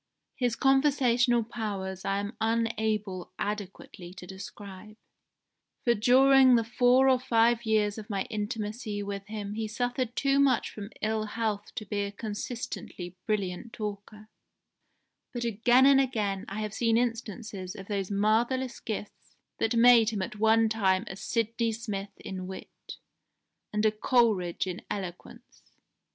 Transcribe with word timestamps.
His 0.35 0.55
conversational 0.55 1.43
powers 1.43 2.05
I 2.05 2.17
am 2.17 2.35
unable 2.41 3.31
adequately 3.37 4.15
to 4.15 4.25
describe, 4.25 4.97
for 5.83 5.93
during 5.93 6.55
the 6.55 6.63
four 6.63 7.07
or 7.07 7.19
five 7.19 7.67
years 7.67 7.99
of 7.99 8.09
my 8.09 8.23
intimacy 8.23 9.03
with 9.03 9.27
him 9.27 9.53
he 9.53 9.67
suffered 9.67 10.15
too 10.15 10.39
much 10.39 10.71
from 10.71 10.89
ill 11.03 11.25
health 11.25 11.65
to 11.75 11.85
be 11.85 12.01
a 12.01 12.11
consistently 12.11 13.15
brilliant 13.27 13.73
talker, 13.73 14.27
but 15.33 15.43
again 15.43 15.85
and 15.85 16.01
again 16.01 16.45
I 16.47 16.61
have 16.61 16.73
seen 16.73 16.97
instances 16.97 17.75
of 17.75 17.87
those 17.87 18.09
marvellous 18.09 18.79
gifts 18.79 19.35
that 19.59 19.75
made 19.75 20.09
him 20.09 20.23
at 20.23 20.39
one 20.39 20.67
time 20.67 21.03
a 21.05 21.15
Sydney 21.15 21.73
Smith 21.73 22.09
in 22.17 22.47
wit, 22.47 22.95
and 23.71 23.85
a 23.85 23.91
Coleridge 23.91 24.65
in 24.65 24.81
eloquence. 24.89 25.73